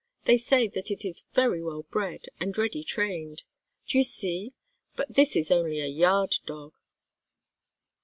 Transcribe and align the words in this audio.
They 0.25 0.37
say 0.37 0.67
that 0.67 0.89
it 0.89 1.05
is 1.05 1.25
very 1.35 1.61
well 1.61 1.83
bred, 1.83 2.25
and 2.39 2.57
ready 2.57 2.83
trained. 2.83 3.43
Do 3.85 3.99
you 3.99 4.03
see? 4.03 4.53
But 4.95 5.13
this 5.13 5.35
is 5.35 5.51
only 5.51 5.79
a 5.79 5.85
yard 5.85 6.37
dog." 6.47 6.73